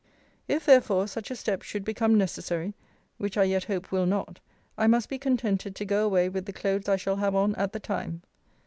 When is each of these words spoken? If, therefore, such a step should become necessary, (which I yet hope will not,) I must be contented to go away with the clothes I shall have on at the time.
If, 0.47 0.65
therefore, 0.65 1.05
such 1.07 1.29
a 1.29 1.35
step 1.35 1.61
should 1.61 1.85
become 1.85 2.17
necessary, 2.17 2.73
(which 3.19 3.37
I 3.37 3.43
yet 3.43 3.65
hope 3.65 3.91
will 3.91 4.07
not,) 4.07 4.39
I 4.75 4.87
must 4.87 5.09
be 5.09 5.19
contented 5.19 5.75
to 5.75 5.85
go 5.85 6.03
away 6.03 6.27
with 6.27 6.45
the 6.45 6.53
clothes 6.53 6.89
I 6.89 6.95
shall 6.95 7.17
have 7.17 7.35
on 7.35 7.53
at 7.53 7.71
the 7.71 7.79
time. 7.79 8.23